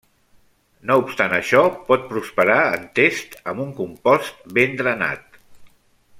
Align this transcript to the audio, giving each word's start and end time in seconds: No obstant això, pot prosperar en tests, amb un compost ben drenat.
No 0.91 0.95
obstant 1.01 1.35
això, 1.39 1.61
pot 1.91 2.07
prosperar 2.13 2.57
en 2.79 2.89
tests, 3.01 3.43
amb 3.53 3.65
un 3.67 3.75
compost 3.83 4.41
ben 4.59 4.75
drenat. 4.83 5.41